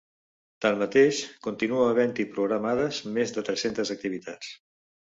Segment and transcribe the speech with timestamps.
[0.65, 1.19] Tanmateix,
[1.49, 4.55] continua havent-hi programades més de tres-centes activitats.